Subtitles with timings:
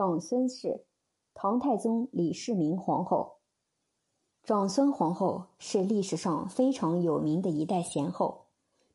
[0.00, 0.86] 长孙氏，
[1.34, 3.34] 唐太宗李世民皇后。
[4.42, 8.46] 长孙皇后是历史上非常有名的一代贤后，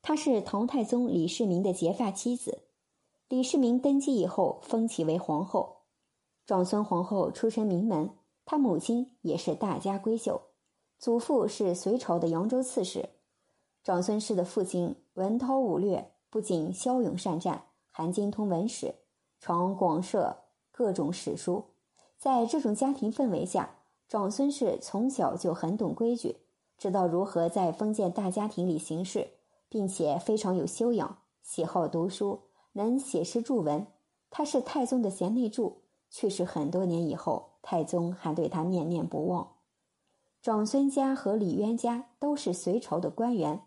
[0.02, 2.63] 她是唐太宗李世民的结发妻子。
[3.29, 5.81] 李世民登基以后，封其为皇后。
[6.47, 8.10] 长孙皇后出身名门，
[8.44, 10.42] 她母亲也是大家闺秀，
[10.97, 13.10] 祖父是隋朝的扬州刺史。
[13.83, 18.95] 长孙氏的父亲文韬武略，不仅骁勇善战，还精通文史，
[19.40, 20.45] 常广设
[20.77, 21.63] 各种史书。
[22.17, 23.77] 在这种家庭氛围下，
[24.09, 26.36] 长孙氏从小就很懂规矩，
[26.77, 29.30] 知道如何在封建大家庭里行事，
[29.70, 32.41] 并且非常有修养，喜好读书，
[32.73, 33.88] 能写诗著文。
[34.30, 39.53] 他是太宗的贤内助，去世很多年以后，太宗还对他念念不忘。
[40.42, 43.62] 长孙家和李渊家都是隋朝的官员。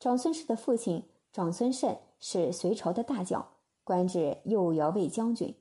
[0.00, 3.46] 长孙氏的父亲长孙晟是隋朝的大将，
[3.84, 5.54] 官至右摇卫将军。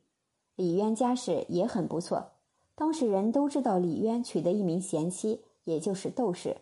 [0.55, 2.31] 李渊家世也很不错，
[2.75, 6.57] 当时人都知道李渊娶的一名贤妻，也就是窦氏。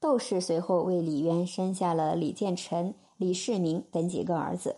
[0.00, 4.76] 窦氏随后为李渊生下了李建成、李世民等几个儿子。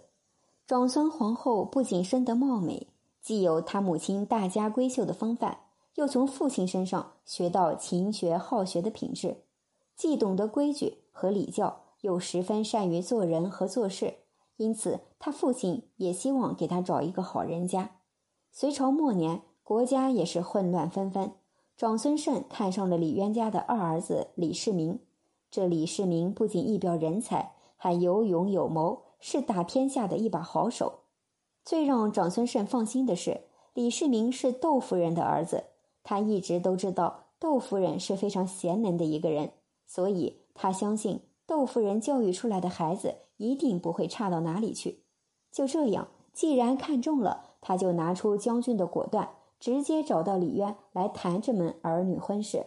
[0.67, 2.89] 长孙皇后不仅生得貌美，
[3.20, 5.58] 既有她母亲大家闺秀的风范，
[5.95, 9.45] 又从父亲身上学到勤学好学的品质，
[9.97, 11.83] 既懂得规矩和礼教。
[12.00, 14.14] 又十分善于做人和做事，
[14.56, 17.99] 因此他父亲也希望给他找一个好人家。
[18.52, 21.32] 隋朝末年，国家也是混乱纷纷。
[21.76, 24.98] 长孙晟看上了李渊家的二儿子李世民。
[25.50, 31.00] 这李世民不仅一表人才，还有勇有谋，是打天下的一把好手。
[31.64, 35.64] 最让长孙晟放心的是，李世民是窦夫人的儿子，
[36.02, 39.52] 他一直都知道窦夫人是非常贤能的一个人，
[39.86, 41.20] 所以他相信。
[41.46, 45.02] 窦夫人教育出来的孩子一定不会差到哪里去。
[45.50, 46.08] 就这样，
[46.41, 52.64] 既然看中了，他就拿出将军的果断，直接找到李渊来谈这门儿女婚事。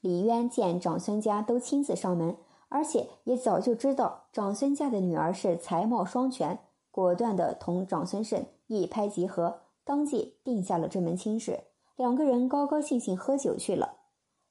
[0.00, 2.36] 李渊见长孙家都亲自上门，
[2.68, 6.56] 而且也早就知道长孙家的女儿是才貌双全，
[6.92, 11.64] 果断的同长孙晟一拍即合，当即定下了这门亲事。
[11.96, 13.96] 两个人高高兴兴喝酒去了。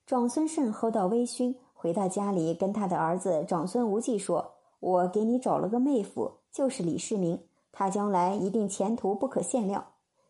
[0.06, 1.56] 长孙晟喝到微醺。
[1.74, 4.52] 回到家里，跟他的儿子长孙无忌说
[4.82, 9.86] ：“我给你找了个妹夫，就是李世民，他将来一定前途不可限量。”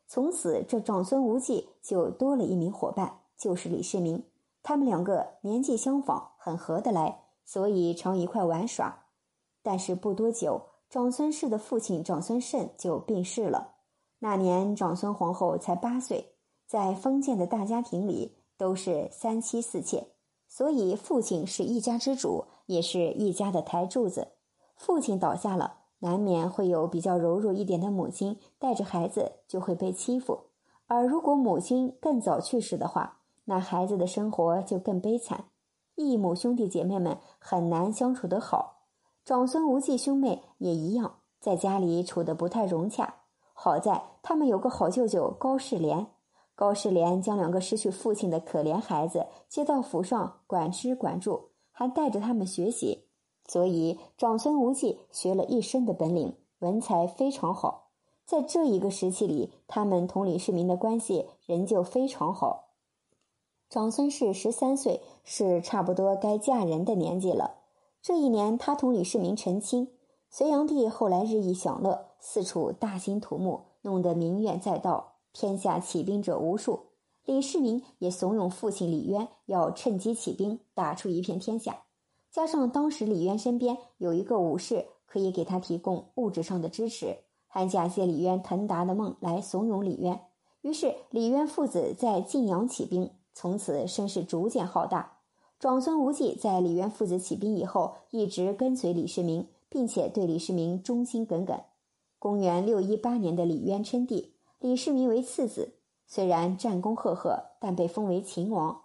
[0.08, 4.24] 从此，这长孙无忌就多了一名伙伴，就是李世民。
[4.62, 9.06] 他们两个年纪相仿，很合得来，所以常一块玩耍。
[9.64, 13.76] 但是不多久，长孙氏的父亲长孙晟就病逝了。
[14.20, 16.36] 那年，长孙皇后才八岁，
[16.68, 20.10] 在封建的大家庭里，都是三妻四妾。
[20.48, 24.34] 所以，父亲是一家之主，也是一家的台柱子。
[24.76, 30.48] 父亲倒下了，难免会有比较柔弱一点的母亲带着孩子就会被欺负。
[30.88, 35.46] 而如果母亲更早去世的话，那孩子的生活就更悲惨，
[35.96, 38.88] 异母兄弟姐妹们很难相处得好。
[39.24, 43.16] 长孙无忌兄妹也一样，在家里处得不太融洽。
[43.54, 46.08] 好在他们有个好舅舅高士廉。
[46.56, 53.08] 高士廉将两个失去父亲的可怜孩子接到府上管吃管住，还带着他们学习，
[53.52, 57.90] 所以长孙无忌学了一身的本领，文才非常好。
[58.26, 62.70] 在这一个时期里，他们同李世民的关系仍旧非常好。
[63.70, 67.56] 长孙氏十三岁，是差不多该嫁人的年纪了。
[68.02, 69.90] 这一年，他同李世民成亲。
[70.30, 75.16] 隋炀帝后来日益享乐，四处大兴土木，弄得民怨载道。
[75.34, 76.86] 天下起兵者无数，
[77.26, 81.84] 李世民也怂恿父亲李渊要趁机起兵，打出一片天下。
[82.32, 90.22] 加上当时李渊身边有一个武士可以给他提供物质上的支持，还假借李渊腾达的梦来怂恿李渊。
[90.62, 95.18] 于是李渊父子在晋阳起兵，从此声势逐渐浩大。
[95.60, 101.60] 长孙无忌在李渊父子起兵以后，一直跟随李世民，并且对李世民忠心耿耿。
[102.18, 104.36] 公元六一八年的李渊称帝。
[104.60, 105.74] 李世民为次子，
[106.06, 108.82] 虽然战功赫赫，但被封为秦王。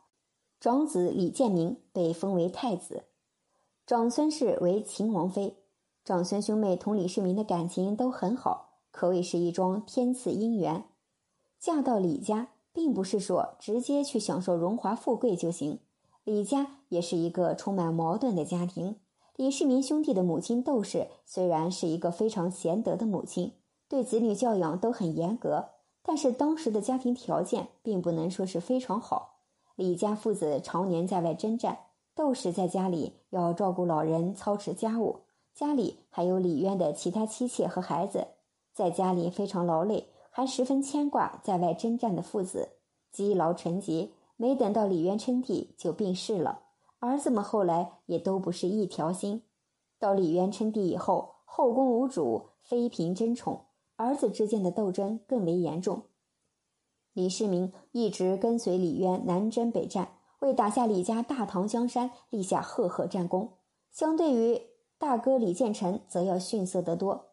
[0.59, 3.05] 长子李建明被封为太子，
[3.87, 5.59] 长孙氏为秦王妃。
[6.05, 10.87] 长孙兄妹同李世民的感情都很好，可谓是一桩天赐姻缘。
[11.61, 15.79] 嫁到李家，并不是说直接去享受荣华富贵就行。
[16.25, 18.97] 李家也是一个充满矛盾的家庭。
[19.37, 23.53] 李世民兄弟的母亲窦氏，虽然是一个非常贤德的母亲。
[23.89, 25.67] 对子女教养都很严格，
[26.03, 29.37] 但是当时的家庭条件并不能说是非常好。
[29.77, 31.79] 李家父子常年在外征战，
[32.17, 35.21] 窦氏在家里要照顾老人、操持家务，
[35.55, 38.29] 家里还有李渊的其他妻妾和孩子，
[38.73, 42.71] 在家里非常劳累，还十分牵挂在外征战的父子，
[43.13, 46.63] 积劳成疾，没等到李渊称帝就病逝了。
[47.01, 49.43] 儿子们后来也都不是一条心。
[49.99, 53.67] 到李渊称帝以后，后宫无主，妃嫔争宠，
[53.97, 56.05] 儿子之间的斗争更为严重。
[57.13, 63.55] 李世民一直跟随李渊南征北战，为打下李家大唐江山立下赫赫战功。
[63.91, 64.61] 相对于
[64.99, 67.27] 大哥李建成，则要逊色得多。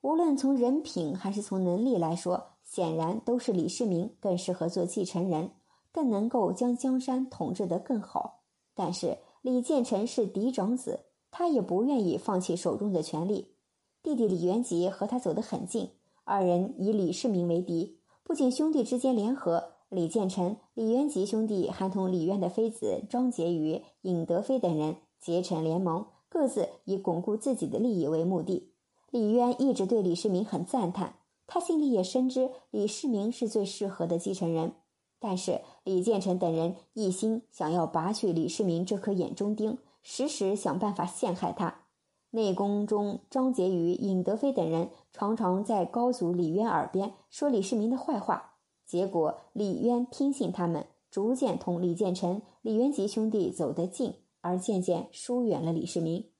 [0.00, 5.52] 无论从人品还是从能力来说，显然都是李世民更适合做继承人，
[5.92, 8.40] 更能够将江山统治得更好。
[8.74, 11.00] 但是李建成是嫡长子，
[11.30, 13.54] 他也不愿意放弃手中的权力。
[14.02, 15.90] 弟弟李元吉和他走得很近，
[16.24, 17.98] 二人以李世民为敌。
[18.24, 28.72] 不仅兄弟之间联合，李建成、李元吉兄弟还同李渊的妃子张婕妤、尹德妃等人结成联盟，各自以巩固自己的利益为目的。
[29.10, 31.16] 李渊一直对李世民很赞叹，
[31.46, 34.72] 他心里也深知李世民是最适合的继承人。
[35.20, 41.82] 但是李建成等人一心想要拔去李世民这颗眼中钉，时时想办法陷害他。
[42.30, 48.51] 内宫中，张婕妤、尹德妃等人常常在高祖李渊耳边说李世民的坏话，
[48.86, 56.30] 结果李渊听信他们，逐渐同李建成、李元吉兄弟走得近，而渐渐疏远了李世民。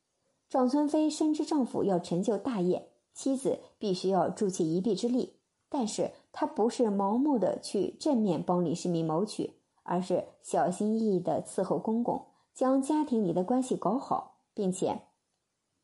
[0.48, 5.36] 长孙妃深知丈夫要成就大业，妻子必须要助其一臂之力，
[5.70, 15.00] 但是她不是盲目的去正面帮李世民谋取，而是小心翼翼的伺候公公，将家庭里的关系搞好，并且。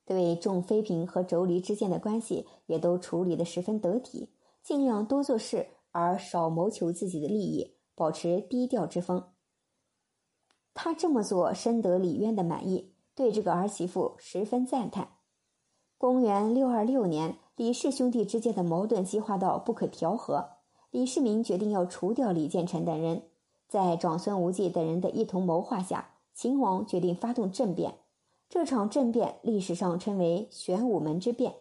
[0.04, 4.30] 对众妃嫔和妯娌之间的关系也都处理得十分得体，
[4.62, 5.66] 尽量多做事
[5.98, 9.24] 而少谋求自己的利益，保持低调之风。
[10.72, 15.08] 他这么做深得李渊的满意，对这个儿媳妇十分赞叹。
[15.96, 20.50] 公元六二六年，李氏兄弟之间的矛盾激化到不可调和，
[20.92, 23.24] 李世民决定要除掉李建成等人。
[23.66, 27.98] 在长孙无忌等人的一同谋划下，秦王决定发动政变。
[28.48, 31.56] 这场政变历史上称为玄武门之变。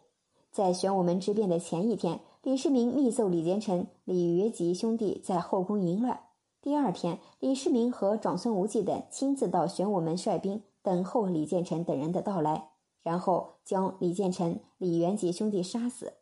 [0.51, 6.21] 在玄武门之变的前一天，李世民密奏李建成、李元吉兄弟在后宫淫乱。
[6.61, 12.69] 第二天，李世民和长孙无忌等亲自到玄武门率兵，等候李建成等人的到来，
[13.03, 16.13] 然后将李建成、李元吉兄弟杀死。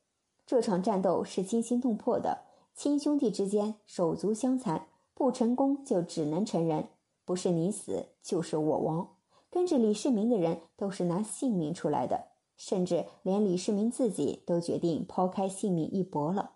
[0.47, 6.87] 这场战斗是惊心动魄的，亲兄弟之间手足相残，不成功就只能成仁，
[7.23, 9.09] 不是你死就是我亡。
[9.51, 16.51] 跟着李世民的人都是拿性命出来的，甚至连李世民自己都决定抛开性命一搏了。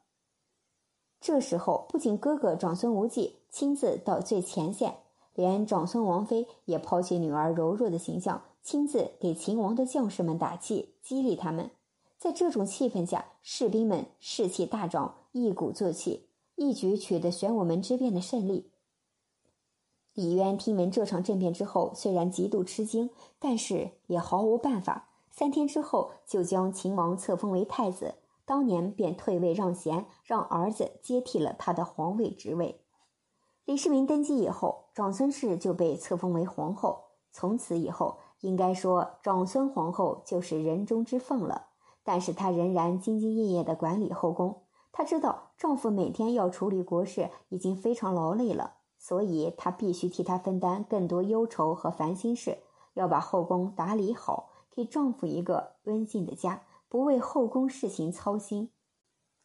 [1.22, 5.00] 这时候，不仅哥哥长孙无忌亲自到最前线，
[5.36, 11.72] 连长孙王妃也抛弃女儿柔弱的形象，亲自给秦王的将士们打气，激励他们。
[12.18, 18.72] 在这种气氛下，士兵们士气大涨，一鼓作气，一举取得玄武门之变的胜利。
[20.13, 23.10] 李渊听闻这场政变之后，虽然极度吃惊，
[23.40, 25.09] 但是也毫无办法。
[25.39, 32.81] 三天之后，就将秦王册封为太子，当年便退位让贤，让儿子接替了他的皇位职位。
[33.63, 37.06] 李世民登基以后，长孙氏就被册封为皇后。
[37.31, 41.68] 从此以后，应该说长孙皇后就是人中之凤了。
[42.03, 44.63] 但是她仍然兢兢业业地管理后宫。
[44.91, 48.74] 她知道丈夫每天要处理国事，已经非常劳累了。
[48.98, 52.58] 所以，她必须替他分担更多忧愁和烦心事，
[52.96, 58.72] 要把后宫打理好，给丈夫一个温馨的家，不为后宫事情操心。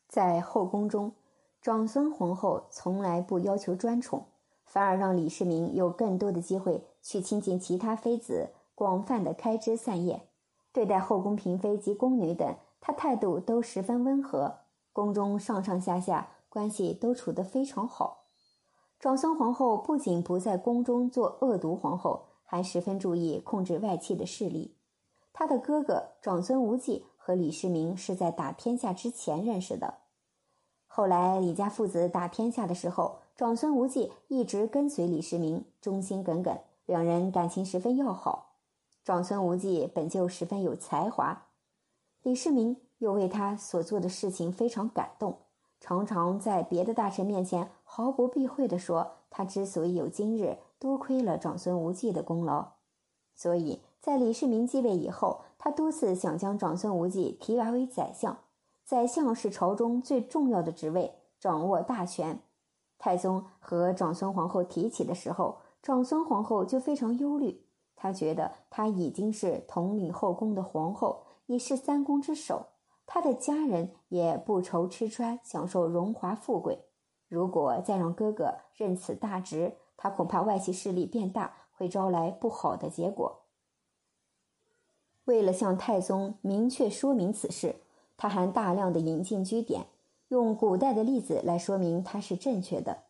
[0.09, 1.13] 在后宫中，
[1.61, 4.27] 长孙皇后从来不要求专宠，
[4.65, 10.29] 反而让李世民有更多的机会去亲近其他妃子，广泛的开枝散叶。
[10.73, 14.59] 对待后宫嫔妃及宫女等，她态度都十分温和，
[14.93, 18.25] 宫中上上下下关系都处得非常好。
[19.01, 24.74] 长孙皇后不仅不在宫中做恶毒皇后，还十分注意控制外戚的势力。
[25.35, 29.95] 他的哥哥长孙无忌和李世民是在打天下之前认识的。
[30.87, 38.53] 后来李家父子打天下的时候，长孙无忌一直跟随李世民，忠心耿耿，两人感情十分要好。
[39.05, 41.49] 长孙无忌本就十分有才华，
[42.23, 45.37] 李世民又为他所做的事情非常感动。
[45.81, 52.69] 常常在别的大臣面前毫不避讳地说：“他之所以有今日，多亏了长孙无忌的功劳。”
[53.35, 58.37] 所以在李世民继位以后，他多次想将长孙无忌提拔为宰相。
[58.85, 62.39] 宰相是朝中最重要的职位，掌握大权。
[62.99, 67.65] 太宗和长孙皇后提起的时候，长孙皇后就非常忧虑。
[67.97, 72.67] 她觉得她已经是统领后宫的皇后，已是三公之首。
[73.07, 76.79] 她的家人也不愁吃穿，享受荣华富贵。
[77.27, 83.41] 如果再让哥哥任此大职，他恐怕外戚势力变大，会招来不好的结果。
[85.25, 87.77] 为了向太宗明确说明此事，
[88.17, 89.87] 他还大量的引进据典，
[90.29, 93.05] 用古代的例子来说明他是正确的。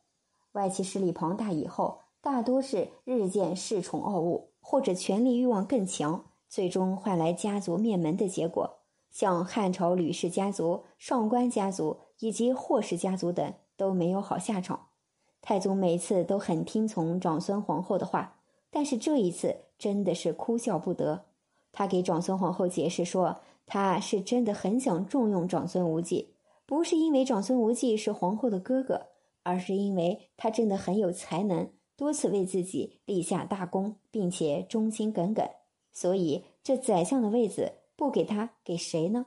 [0.52, 8.78] 外戚势力庞大以后，大多是日渐恃宠傲物，或者权力欲望更强，最终换来家族灭门的结果。
[9.10, 14.86] 像汉朝吕氏家族、上官家族以及霍氏家族等都没有好下场。
[15.42, 18.40] 太宗每次都很听从长孙皇后的话，
[18.70, 21.26] 但是这一次真的是哭笑不得。
[21.74, 26.30] 他给长孙皇后解释说，他是真的很想重用长孙无忌，
[26.64, 29.08] 不是因为长孙无忌是皇后的哥哥，
[29.42, 35.46] 而是因为他真的很有才能，多次为自己立下大功，并且忠心耿耿。
[35.92, 39.26] 所以这宰相的位子不给他，给谁呢？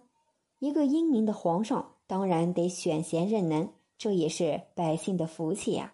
[0.59, 5.93] 一个英明的皇上当然得选贤任能，这也是百姓的福气呀。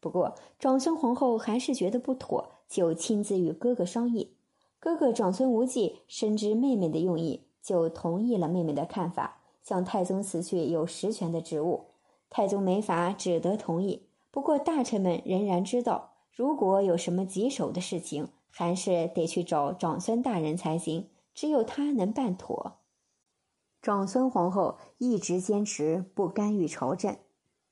[0.00, 4.34] 不过长孙皇后还是觉得不妥，就亲自与哥哥商议。
[4.82, 11.84] 哥哥长孙无忌深知妹妹的用意，就同意了妹妹的看法，向太宗辞去有实权的职务。
[12.28, 14.08] 太宗没法，只得同意。
[14.32, 22.78] 不过大臣们仍然知道，如果有什么棘手的事情，还是得去找长孙大人才行，只有他能办妥。
[23.80, 27.16] 长孙皇后一直坚持不干预朝政，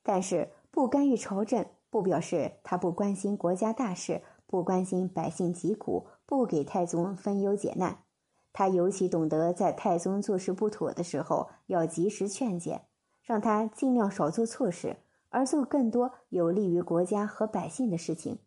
[0.04, 6.06] 但是不干预朝政不表示她不关心国家大事，不关心百姓疾苦。
[6.30, 8.04] 不给太宗分忧解难，
[8.52, 12.86] 他尤其懂得在太宗做事不妥的时候要及时劝谏，
[13.24, 14.98] 让他尽量少做错事，
[15.30, 18.38] 而做更多有利于国家和百姓的事情。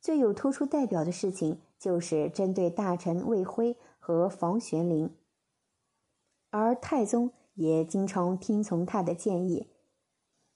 [0.00, 5.14] 最有突出代表的事情就是针对大臣魏辉和房玄龄，
[6.48, 9.68] 而太宗也经常听从他的建议，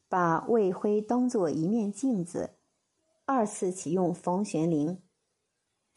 [0.08, 2.52] 把魏辉当做一面镜子，
[3.26, 5.02] 二次启用房玄龄。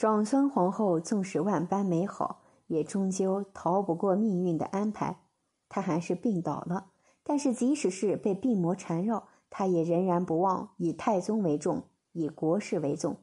[0.03, 5.22] 长孙皇后纵使万般美好，也终究逃不过命运的安排。
[5.69, 6.88] 她还是病倒了，
[7.24, 13.15] 但是即使是被病魔缠绕，她也仍然不忘以太宗为重，以国事为重。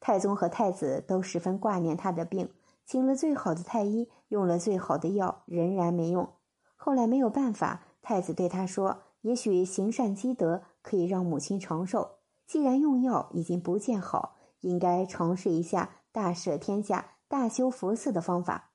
[0.00, 2.48] 太宗和太子都十分挂念她的病，
[2.86, 6.26] 请了最好的太医，用了最好的药，仍然没用。
[6.74, 12.12] 后来没有办法，太子对他说：“也许行善积德可以让母亲长寿。
[12.46, 18.70] 既然用药已经不见好，应该尝试一下。”大赦天下、大修佛寺的方法，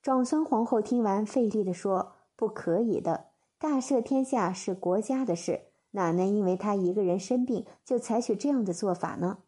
[0.00, 9.38] 长孙皇后听完，费力地说：“不可以的，大赦天下是国家的事，哪能因为他一个人生病就采取这样的做法呢？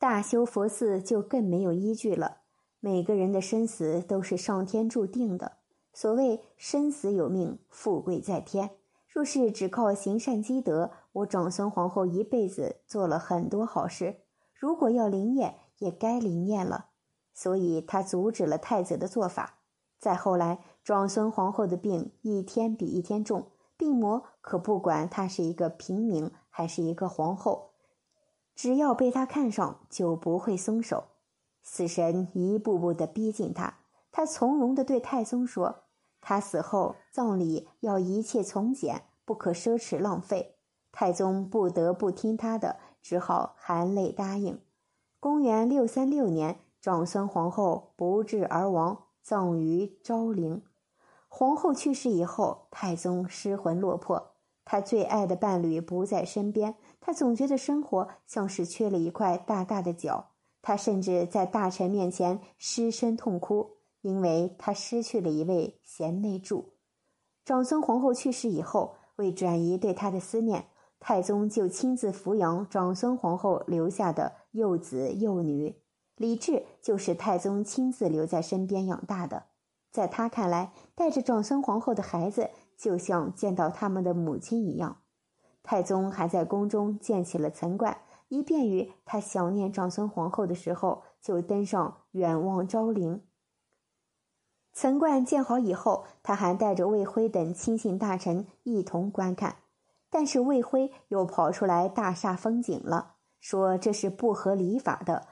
[0.00, 2.38] 大修佛寺就更没有依据了。
[2.80, 5.58] 每个人的生死都是上天注定的，
[5.94, 8.70] 所谓生死有命，富贵在天。
[9.06, 14.16] 若是只靠行善积德，我长孙皇后一辈子做了很多好事，
[14.52, 16.90] 如果要灵验。”也该灵验了，
[17.34, 19.58] 所以他阻止了太子的做法。
[19.98, 27.72] 再后来，庄孙皇后的病一天比一天重，病魔可不管她是一个平民还是一个皇后，
[28.54, 31.04] 只要被他看上，就不会松手。
[31.62, 33.78] 死神一步步的逼近他，
[34.10, 35.84] 他从容的对太宗说
[36.20, 40.56] ：“他死后葬礼要一切从简，不可奢侈浪费。”
[40.90, 44.60] 太宗不得不听他的，只好含泪答应。
[45.22, 50.64] 公元六三六年，长孙皇后不治而亡，葬于昭陵。
[51.28, 54.32] 皇后去世以后，太宗失魂落魄，
[54.64, 60.32] 他最爱的伴侣不在身边，他总觉得生活像是缺了一块大大的角。
[60.60, 66.72] 他甚至在大臣面前失声痛哭，因为他失去了一位贤内助。
[67.44, 70.66] 长孙皇后去世以后，为转移对他的思念。
[71.04, 75.74] 太宗就亲自抚养长孙皇后留下的幼子幼女，
[76.14, 79.46] 李治就是太宗亲自留在身边养大的。
[79.90, 84.98] 在他看来，带着长孙皇后的孩子就像见到他们的母亲一样。
[85.64, 93.20] 太宗还在宫中建起了岑观，以便于他想念长孙皇后的时候就登上远望昭陵。
[94.72, 99.56] 岑观建好以后，他还带着魏辉等亲信大臣一同观看。
[100.14, 105.26] 但是魏辉又跑出来大煞风景了，说这是不合礼法的，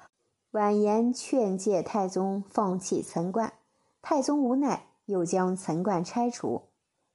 [0.53, 3.53] 婉言劝诫太宗放弃岑观。
[4.01, 6.63] 太宗无奈，又将岑观拆除。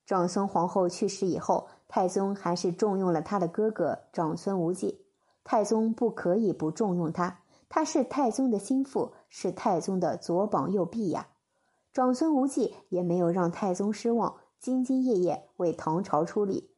[0.06, 5.02] 长孙皇后去世以后，太宗还是重用了他的哥哥长孙无忌。
[5.44, 11.30] 太宗不可以不重用他，他是太宗的心腹，是太宗的左膀右臂呀。
[11.92, 16.70] 长孙无忌也没有让太宗失望，兢兢业业为唐朝出力。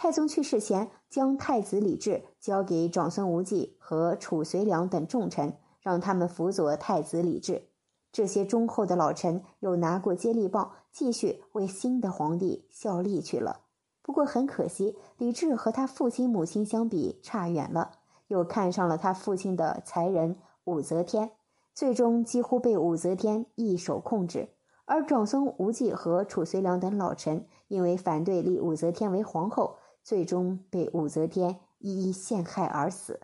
[0.00, 7.64] 太宗去世前，将太子李治交给长孙无忌和褚遂良等重臣，让他们辅佐太子李治。
[8.12, 13.62] 这些忠厚的老臣又拿过接力棒，继续为新的皇帝效力去了。
[14.00, 17.90] 不过很可惜，李治和他父亲母亲相比差远了，
[18.28, 21.32] 又看上了他父亲的才人武则天，
[21.74, 24.50] 最终几乎被武则天一手控制。
[24.84, 29.74] 而长孙无忌和褚遂良等老臣因为反对立武则天为皇后。
[30.08, 33.20] 最终被武则天一一陷害而死。